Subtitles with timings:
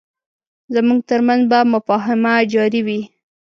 [0.75, 3.01] زموږ ترمنځ به مفاهمه جاري وي.